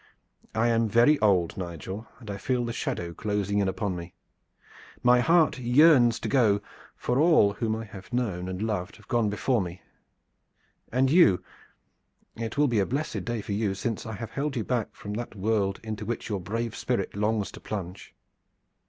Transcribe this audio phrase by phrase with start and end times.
[0.55, 4.15] "I am very old, Nigel, and I feel the shadow closing in upon me.
[5.03, 6.59] My heart yearns to go,
[6.95, 9.83] for all whom I have known and loved have gone before me.
[10.91, 11.43] And you
[12.35, 15.13] it will be a blessed day for you, since I have held you back from
[15.13, 18.15] that world into which your brave spirit longs to plunge."